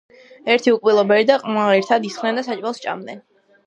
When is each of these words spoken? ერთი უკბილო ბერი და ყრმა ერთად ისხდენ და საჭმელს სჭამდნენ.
ერთი 0.53 0.73
უკბილო 0.77 1.03
ბერი 1.13 1.29
და 1.33 1.37
ყრმა 1.45 1.69
ერთად 1.77 2.11
ისხდენ 2.11 2.43
და 2.43 2.49
საჭმელს 2.53 2.85
სჭამდნენ. 2.85 3.27